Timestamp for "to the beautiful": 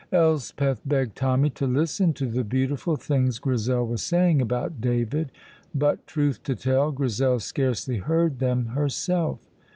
2.13-2.95